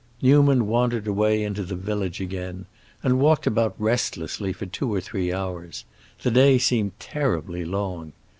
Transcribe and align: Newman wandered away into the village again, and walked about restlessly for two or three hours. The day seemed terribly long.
Newman 0.19 0.65
wandered 0.65 1.05
away 1.05 1.43
into 1.43 1.61
the 1.63 1.75
village 1.75 2.19
again, 2.19 2.65
and 3.03 3.19
walked 3.19 3.45
about 3.45 3.75
restlessly 3.77 4.51
for 4.51 4.65
two 4.65 4.91
or 4.91 4.99
three 4.99 5.31
hours. 5.31 5.85
The 6.23 6.31
day 6.31 6.57
seemed 6.57 6.99
terribly 6.99 7.63
long. 7.65 8.13